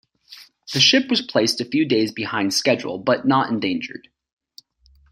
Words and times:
The 0.73 0.79
ship 0.79 1.11
was 1.11 1.21
placed 1.21 1.61
a 1.61 1.65
few 1.65 1.85
days 1.85 2.11
behind 2.11 2.55
schedule 2.55 2.97
but 2.97 3.27
not 3.27 3.51
endangered. 3.51 4.07